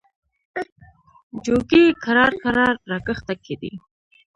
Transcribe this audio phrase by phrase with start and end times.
[1.43, 3.71] جوګي کرار کرار را کښته کېدی.